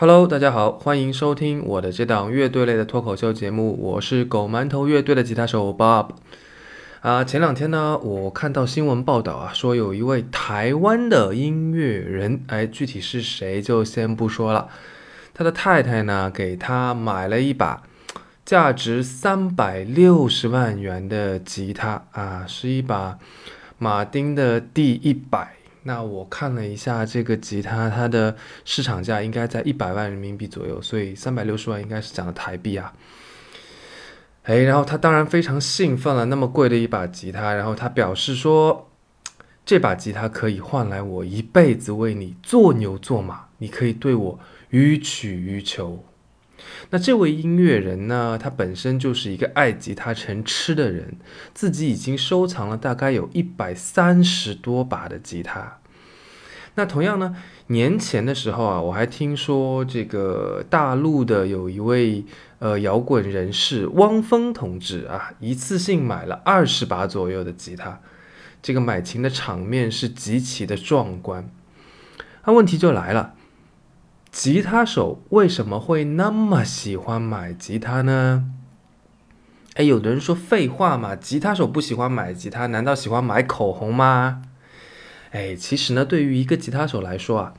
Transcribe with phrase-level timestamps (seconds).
[0.00, 6.10] Hello，大家好，欢迎收听我的这档乐队类的脱口秀节目，我是狗馒头乐队的吉他手 Bob。
[7.00, 14.68] 啊，前两天呢，我看到新闻报道啊，说有一位台湾的音乐人，哎，具体是谁就先不说了。
[15.34, 17.82] 他的太太呢，给他买了一把
[18.44, 23.18] 价值三百六十万元的吉他啊，是一把
[23.78, 25.57] 马丁的第一百。
[25.82, 32.92] 那我看了一下这个吉他，它的市场价应该在一百万人民币左右，所以三百六十万应该是讲的台币啊。
[34.42, 38.90] 哎，然后他当然非常兴奋了，那么贵的一把吉他，然后他表示说，
[39.66, 44.38] 这把吉他可以换来我一辈子为你做牛做马，你可以对我
[44.70, 46.02] 予取予求。
[46.90, 51.16] 那这位音乐人呢，他本身就是一个爱吉他成痴的人，
[51.54, 55.78] 自己已经收藏了大概有一百三十多把的吉他。
[56.74, 57.34] 那同样呢，
[57.68, 62.24] 年前的时候啊，我还听说这个大陆的有一位
[62.60, 68.00] 呃摇滚人士汪峰同志啊，一次性买了二十把左右的吉他，
[68.62, 71.50] 这个买琴的场面是极其的壮观。
[72.44, 73.34] 那问题就来了，
[74.38, 78.52] 吉他手为什么会那么喜欢买吉他呢？
[79.74, 84.42] 哎，有的人说废话嘛，吉他手不喜欢买吉他，难道喜欢买口红吗？
[85.32, 87.54] 哎，其实呢，对于一个吉他手来说啊，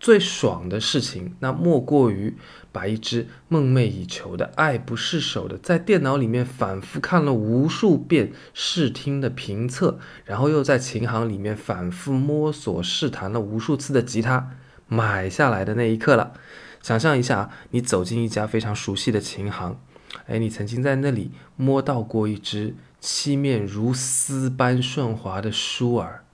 [0.00, 2.36] 最爽的事情，那莫过于
[2.72, 14.50] 把一支梦寐以求的、爱不释手的，在电脑里面反复看了无数遍试听的评测，然后又在琴行里面反复摸索试弹了无数次的吉他
[14.94, 16.34] 买下来的那一刻了。
[16.82, 19.78] 想象一下，你走进一家非常熟悉的琴行，
[20.26, 26.24] 哎，你曾经在那里摸到过一只漆面如丝般顺滑的舒尔。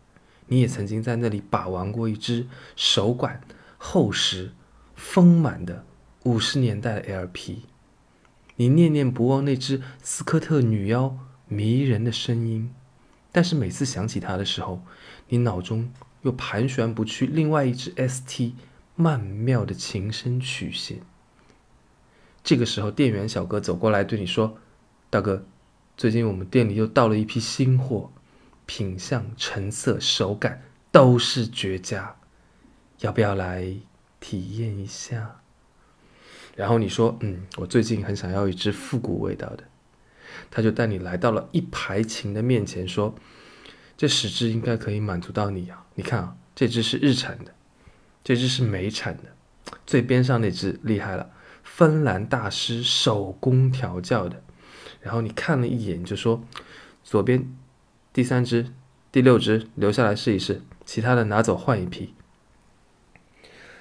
[0.49, 3.41] 你也曾经在那里把玩过一只手感
[3.79, 4.53] 厚实、
[4.97, 5.85] 丰满的
[6.25, 7.61] 五十年代的 LP，
[8.57, 12.75] 你念念不忘那只斯科特女妖迷人的声音，
[13.31, 14.83] 但是每次想起它的时候，
[15.29, 15.93] 你脑中
[16.23, 18.53] 又盘旋不去另外一支 ST
[18.95, 21.01] 曼妙的琴声曲线。
[22.43, 24.59] 这个时候，店员小哥走过来对你说
[25.11, 25.45] ：“大哥，
[25.97, 28.11] 最近我们店里又到了一批新货。”
[28.67, 32.15] 品相、成色、手感都是绝佳，
[33.01, 33.75] 要不要来
[34.21, 35.41] 体验一下？
[36.55, 39.65] 然后你说：“嗯，我最近很想要一支复古味道的。”
[40.53, 43.13] 他就带你来到了一排琴的面前，说
[44.01, 45.85] ：“这十支应该可以满足到你啊！
[45.95, 47.53] 你看啊，这支是日产的，
[48.25, 49.25] 这支是美产的，
[49.87, 51.29] 最边上那支厉害了，
[51.63, 54.43] 芬兰大师手工调教的。”
[55.03, 56.43] 然后你看了一眼，就说
[57.05, 57.55] ：“左边。”
[58.15, 58.73] 第三支、
[59.13, 62.15] 第六支留下来试一试，其他的拿走换一批。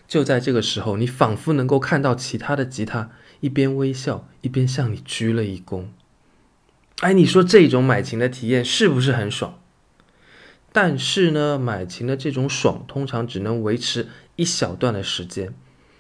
[0.06, 3.10] 就在这个时候，你仿佛能够看到其他的吉他
[3.40, 5.86] 一边微笑一边向你鞠了一躬。
[7.00, 9.58] 哎，你说这种买琴的体验是不是很爽？
[10.72, 15.54] 但是呢，买琴的这种爽通常只能维持一小段的时间。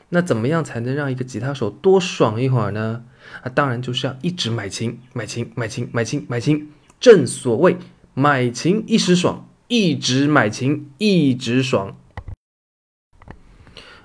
[0.09, 3.03] 那怎么样才能让一个吉他手多爽一会儿呢？
[3.43, 6.71] 啊，当然就是要一直买琴、买琴、买琴、买琴、买琴。
[6.99, 7.77] 正所谓。
[8.15, 11.95] 买琴一时爽，一直买琴一直爽。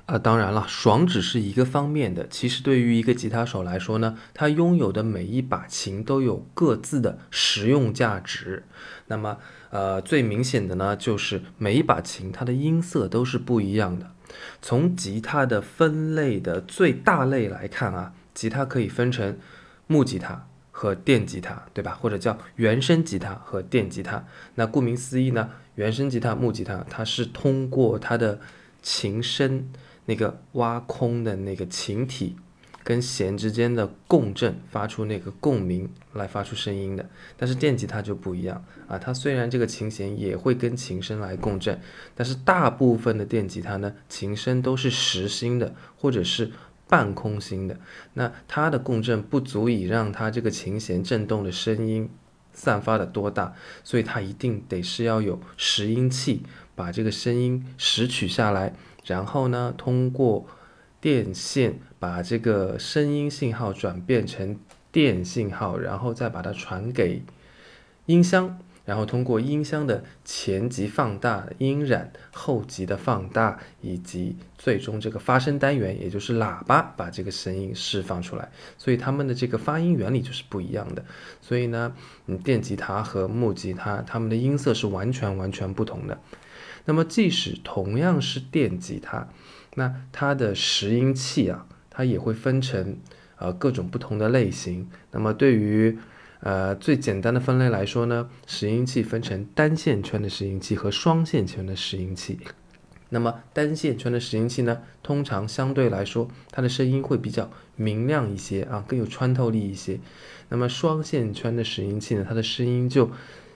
[0.07, 2.29] 啊，当然了，爽只是一个方面的。
[2.29, 8.65] 其实对于一个吉他手来说呢，他拥有的每一把琴都有各自的实用价值。
[9.07, 9.39] 那么，
[9.75, 14.13] 呃，最明显的呢，就是每一把琴它的音色都是不一样的。
[14.63, 19.37] 从吉他的分类的最大类来看啊，吉他可以分成
[19.89, 20.47] 木吉他。
[20.77, 21.97] 和电吉他，对吧？
[22.01, 24.25] 或者叫原声吉他和电吉他。
[24.57, 28.41] 那顾名思义呢，原声吉他、木吉他，它是通过它的
[28.83, 29.71] 琴身
[30.07, 32.35] 那个挖空的那个琴体
[32.85, 37.11] 跟弦之间的共振，发出那个共鸣来发出声音的。
[37.37, 41.81] 但是电吉他就不一样啊，它虽然这个琴弦也会跟琴声来共振，
[42.15, 46.53] 但是大部分的电吉他呢，琴声都是实心的，或者是。
[46.87, 47.81] 半空心的，
[48.13, 52.11] 那它的共振不足以让它这个琴弦振动的声音
[52.53, 56.43] 散发的多大，所以它一定得是要有拾音器
[56.75, 58.75] 把这个声音拾取下来，
[59.07, 60.47] 然后呢，通过
[61.05, 64.59] 电线把这个声音信号转变成
[64.91, 67.23] 电信号，然后再把它传给
[68.07, 68.59] 音箱。
[68.87, 78.51] 然后通过音箱的前级放大、音染，后级的放大，以及最终这个发声单元，也就是喇叭，把这个声音释放出来。
[78.79, 81.05] 所以它们的这个发音原理就是不一样的。
[81.43, 81.95] 所以呢，
[82.29, 86.19] 嗯，电吉他和木吉他，它们的音色是完全完全不同的。
[86.87, 89.29] 那么即使同样是电吉他，
[89.75, 92.97] 那它的拾音器啊，它也会分成
[93.37, 94.89] 呃各种不同的类型。
[95.11, 95.99] 那么对于
[96.41, 102.39] 呃最简单的分类来说呢，拾音器分成单线圈的拾音器和双线圈的拾音器。
[103.11, 110.01] 那么单线圈的拾音器呢，通常相对来说它的声音会比较明亮一些啊，更有穿透力一些。
[110.49, 113.11] 那么双线圈的拾音器呢，它的声音就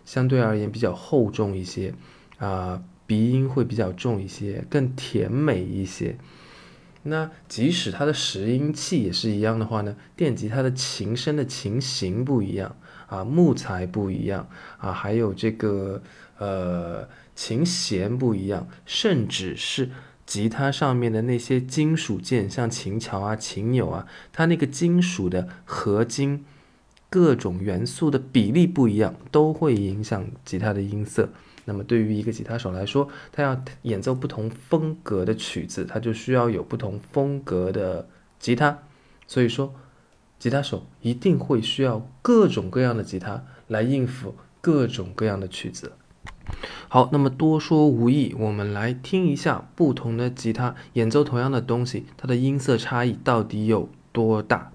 [0.05, 1.95] 相对而言比较厚重一些
[2.39, 2.83] 啊。
[3.09, 6.17] 鼻音会比较重一些，更甜美一些。
[7.05, 12.77] 那即使它的拾音器也是一样的话呢，电吉他的琴身的琴形不一样
[13.07, 14.47] 啊，木材不一样
[14.77, 16.03] 啊，还有这个
[16.37, 19.89] 呃琴弦不一样，甚至是
[20.27, 26.45] 吉他上面的那些金属件，像琴桥啊、琴钮啊，它那个金属的合金
[27.09, 31.31] 各种元素的比例不一样，都会影响吉他的音色。
[31.69, 38.09] 那么对于一个吉他手来说，他要演奏不同风格的曲子，他就需要有不同风格的
[38.41, 38.79] 吉他。
[39.27, 39.75] 所以说，
[40.39, 45.93] 吉他手一定会需要各种各样的吉他来应付各种各样的曲子。
[46.89, 54.73] 好，那么多说无益，我们来听一下不同的吉他演奏同样的东西，它的音色差异到底有多大。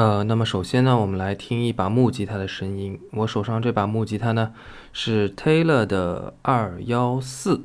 [0.00, 2.98] 呃，那么首先呢，我们来听一把木吉他的声音。
[3.12, 4.54] 我手上这把木吉他呢，
[4.94, 7.60] 是 Taylor 的二幺四。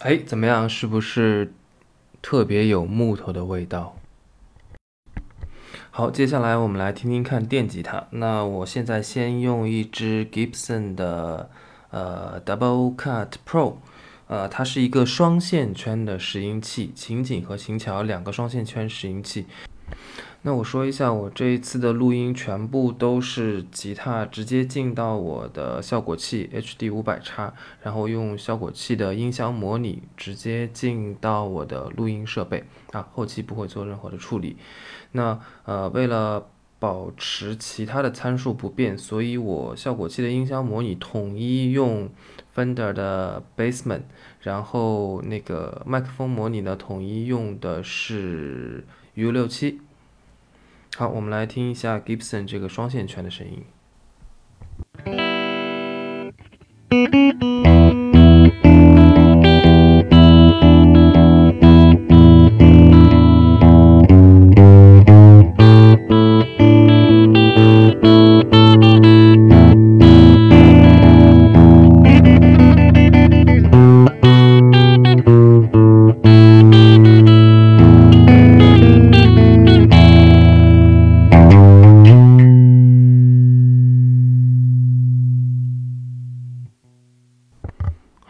[0.00, 0.66] 哎，怎么样？
[0.66, 1.52] 是不是
[2.22, 3.98] 特别有木头的味道？
[5.90, 8.06] 好，接下来我们来听听看电吉他。
[8.08, 11.50] 那我现在先用一支 Gibson 的
[11.90, 13.74] 呃 Double Cut Pro，
[14.28, 19.44] 呃，它是一个双线圈的拾音器，琴颈和琴桥两个双线圈拾音器。
[20.42, 27.52] 那我说一下，我这一次的录音全部都是吉他直接进到我的效果器 HD 五百叉，
[27.82, 34.56] 然后用效果器的音箱模拟直接进到我的录音设备啊，后期不会做任何的处理。
[35.12, 36.46] 那呃，为了
[36.78, 42.08] 保持其他的参数不变，所以我效果器的音箱模拟统一用
[42.56, 44.04] Fender 的 Bassman，
[44.40, 49.82] 然后那个麦克风模拟呢，统一用的是 U 六七。
[51.00, 53.64] 好，我们来听一下 Gibson 这个双线圈的声音。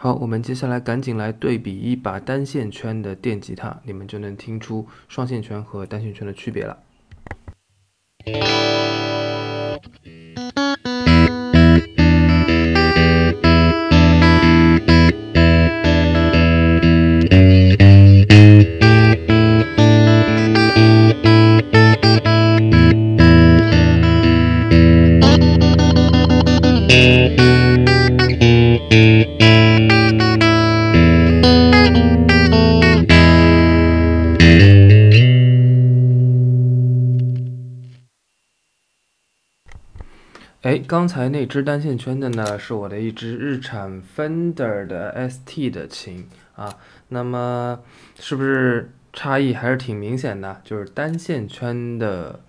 [0.03, 6.75] 好，我们接下来赶紧来对比一把单线圈的电吉他，你们就能听出双线圈和单线圈的区别了。
[40.91, 46.77] 刚才那只单线圈的呢，是我的一只日产 Fender 的 ST 的琴啊。
[47.07, 47.79] 那么
[48.19, 50.59] 是不是差异还是挺明显的？
[50.65, 52.41] 就是单线圈的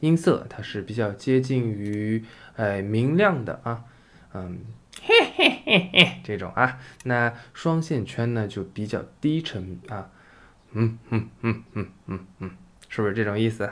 [0.00, 2.24] 音色，它是比较接近于
[2.56, 3.84] 哎明亮的啊，
[4.32, 4.58] 嗯，
[5.00, 6.80] 嘿嘿嘿嘿这种啊。
[7.04, 10.10] 那双线圈呢，就比较低沉啊，
[10.72, 12.50] 嗯嗯嗯嗯嗯嗯，
[12.88, 13.70] 是不是这种意思？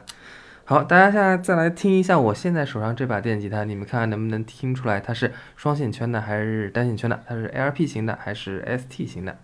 [0.65, 7.21] 好，大家现在再来听一下我现在手上这把电吉他，你们看看能不能听出来它是双线圈的还是单线圈的？
[7.27, 9.37] 它是 LP 型的还是 ST 型的？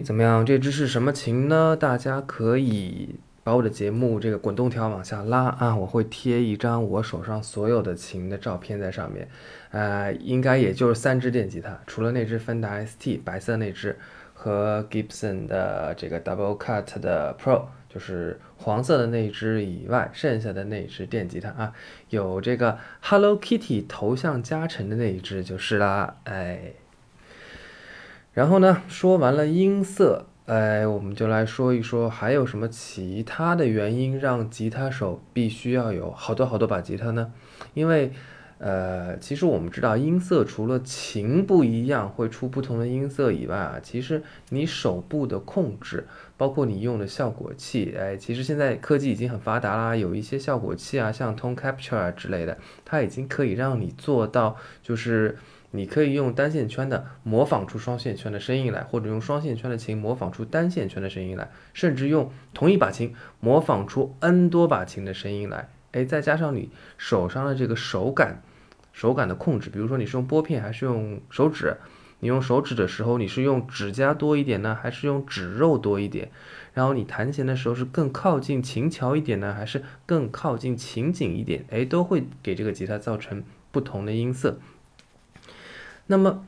[0.00, 0.44] 怎么样？
[0.44, 1.76] 这支是什么琴呢？
[1.76, 9.28] 大家可以把我的节目这个滚动条往下拉啊，我会贴一张我手上所有的琴的照片在上面。
[9.70, 13.98] 呃，应该也就是三支电吉他，除了那支芬达 ST 白色那支
[14.34, 21.72] 和 Gibson 的这个 Double Cut 的 Pro，就是黄色的那一支以外，剩下的那一支电吉他啊，
[22.10, 26.72] 有这个 Hello Kitty 头像加成的那一支就是啦，哎。
[28.38, 37.32] 然后呢，说完了音色，哎，我们就来说一说还有什么其他的原因让吉他手必须要有好多好多把吉他呢？
[37.74, 38.12] 因为，
[38.58, 55.36] 呃，其实我们知道音色除了琴不一样会出不同的音色以外啊，其实你手部的控制，包括你用的效果器，哎，其实现在科技已经很发达啦，有一些效果器啊，像 Tone Capture 啊之类的，它已经可以让你做到就是。
[55.70, 65.68] 你可以用单线圈的模仿出双线圈的声音来，或者用双线圈的琴模仿出单线圈的声音来，甚至用同一把琴模仿出 n 多把琴的声音来。
[65.92, 68.42] 哎，再加上你手上的这个手感，
[68.92, 71.76] 手感的控制，比如说你是用拨片还是用手指，
[72.20, 76.30] 你用手指的时候你是用指甲多一点呢，还是用指肉多一点？
[76.72, 81.64] 然后你弹琴的时候是更靠近琴桥一点呢，还是更靠近琴颈一点？
[81.70, 84.58] 哎，都会给这个吉他造成不同的音色。
[86.10, 86.42] 那么，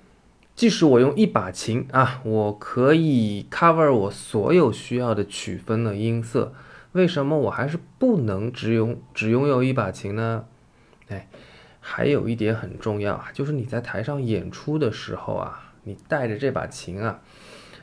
[0.57, 6.55] 即使我用一把琴啊，我可以 cover 我所有需要的曲风的音色，
[6.93, 10.47] 为什么我还是不能只拥只拥有一把琴呢？
[11.09, 11.29] 哎，
[11.79, 17.21] 还有一点很重要啊，就是你在台上演出的时候啊，你带着这把琴啊，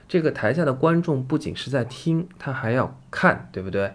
[0.08, 3.94] 这个台下的观众不仅是在听，他还要看，对不对？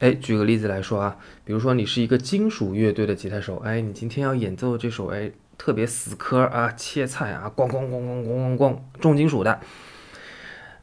[0.00, 5.30] 哎，举个例子来说啊，比如说你是一个金属乐队的吉他手，哎，你今天要演奏这首哎。
[5.60, 9.60] 特别死磕啊，切菜啊，咣咣咣咣咣咣咣，重金属的。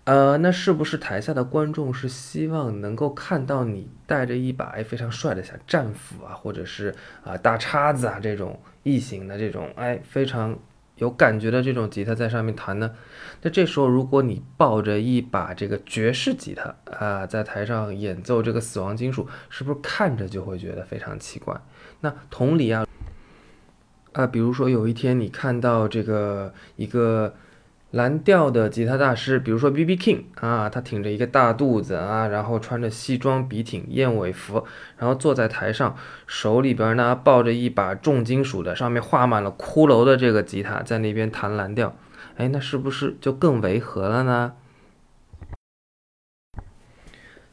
[0.04, 6.94] 呃，那是不是台下的观众是希望能够看到你带着一把哎非常帅的小战斧啊，或者是
[7.24, 10.56] 啊大叉子啊这种异形的这种哎非常
[10.98, 12.92] 有感觉的这种吉他在上面弹呢？
[13.42, 21.60] 那这时候如果你抱着一把这个爵士吉他啊，在台上演奏这个死亡金属，是不是看着就会觉得非常奇怪？
[22.02, 22.86] 那同理啊。
[24.18, 27.36] 啊，比如说有一天你看到这个一个
[27.92, 29.96] 蓝调的吉他大师，比如说 B.B.
[29.96, 34.66] King 啊，他挺着一个大肚子啊，然后穿着西装笔挺燕尾服，
[34.98, 35.96] 然后坐在台上，
[36.26, 41.96] 手里边呢抱着一把重金属的，上面画满了骷髅的这个吉他，在那边弹蓝调，
[42.38, 44.54] 哎，那是不是就更违和了呢？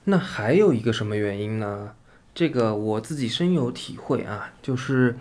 [0.04, 1.92] 那还有一个什么原因呢？
[2.34, 5.18] 这个我自己深有体会啊，就是。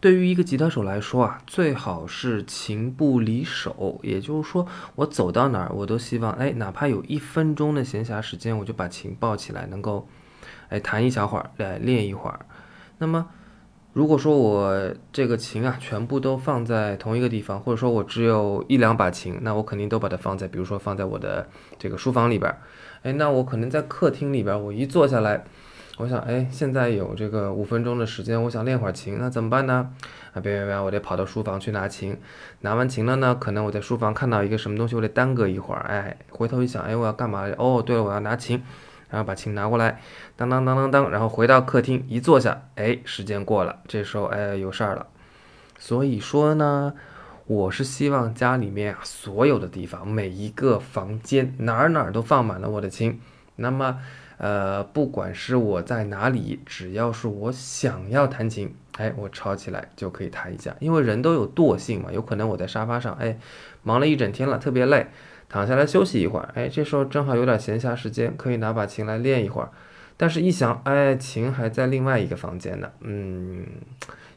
[0.00, 10.08] 对于一个吉他手来说啊，最好是琴不离手，也就是说，我走到哪儿，我都希望，哎，哪怕有一分钟的闲暇时间，我就把琴抱起来，能够，
[10.70, 12.40] 哎，弹一小会儿，来练一会儿。
[12.96, 13.26] 那么，
[13.92, 21.46] 如果说我这个琴啊，全部都放在同一个地方，或者说我只有一两把琴，那我肯定都把它放在，比如说放在我的
[21.78, 22.58] 这个书房里边儿，
[23.02, 25.44] 哎，那我可能在客厅里边，我一坐下来。
[26.00, 29.90] 我想，哎，现在有这个五分钟的时间，我想练会儿琴，那怎么办呢？
[30.32, 32.16] 啊，别别别，我得跑到书房去拿琴。
[32.62, 35.82] 拿完琴了呢，可能我在书房看到一个什么东西，我得耽搁一会儿。
[35.82, 37.46] 哎，回头一想，哎，我要干嘛？
[37.58, 38.62] 哦，对了，我要拿琴，
[39.10, 40.00] 然后把琴拿过来，
[40.36, 45.06] 当当当当当，然后回到客厅一坐下，哎，时间过了，这时候哎有事儿了。
[45.78, 46.94] 所以说呢，
[47.46, 53.20] 我是希望家里面所有的地方，每一个房间哪儿哪儿都放满了我的琴。
[53.56, 53.98] 那么。
[54.42, 60.74] 呃，不管是我在哪里，只要是我想要弹琴，哎，我抄起来就可以弹一下。
[60.80, 63.38] 因为人都有惰性嘛，有可能我在沙发上，哎，
[63.82, 65.08] 忙了一整天了，特别累，
[65.50, 69.68] 躺下来休息一会儿，哎，这时候正好有点闲暇时间，可以拿把琴来练一会儿。
[70.16, 73.66] 但是，一想，哎，琴还在另外一个房间呢，嗯，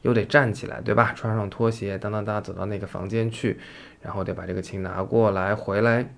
[0.02, 1.14] 又得站起来，对吧？
[1.16, 3.58] 穿上拖鞋，当当当，走到那个房间去，
[4.02, 6.14] 然后得把这个琴拿过来，回来。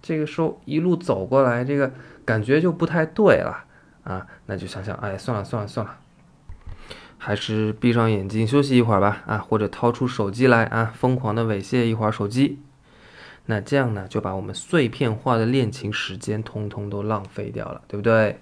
[0.00, 1.92] 这个时候一路走过来，这个
[2.24, 3.64] 感觉就不太对了
[4.04, 4.26] 啊！
[4.46, 5.96] 那就想想，哎，算了算了算了，
[7.18, 9.38] 还是闭上眼睛休息一会儿吧啊！
[9.38, 12.60] 或者掏出手机来啊，疯狂的猥亵一会儿手机。
[13.46, 18.38] 那这样呢，就把我们碎片化的练琴时间通通都浪费掉了，对不对？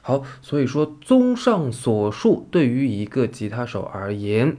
[0.00, 4.56] 好，所以说，综上所述，对于一个吉他手而言。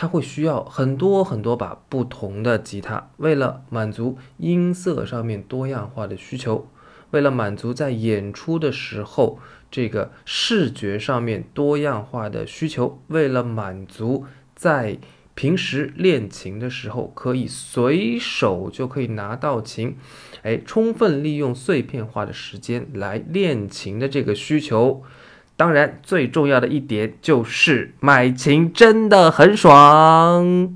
[0.00, 6.66] 他会需要很多很多把不同的吉他，为了满足音色上面多样化的需求，
[7.10, 9.38] 为了满足在演出的时候
[9.70, 14.24] 这个视觉上面多样化的需求，为了满足
[14.56, 14.96] 在
[15.34, 19.98] 平时练琴的时候可以随手就可以拿到琴，
[20.40, 25.02] 哎，充分利用碎片化的时间来练琴的这个需求。
[25.60, 30.74] 当然，最重要的一点就是买琴真的很爽。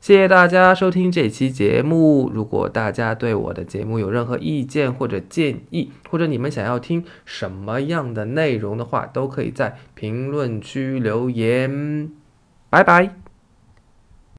[0.00, 2.30] 谢谢大家收听这期节目。
[2.32, 12.08] 如果大家对我的节目有任何意见或者建议，或者你们想要听什么样的内容的话，都可以在评论区留言。
[12.70, 13.23] 拜拜。